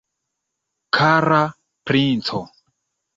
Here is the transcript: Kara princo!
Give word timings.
Kara 0.97 1.41
princo! 1.91 2.41